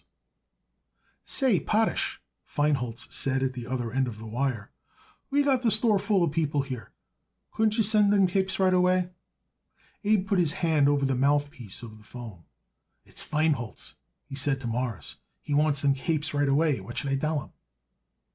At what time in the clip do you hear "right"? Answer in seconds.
8.57-8.73, 16.33-16.49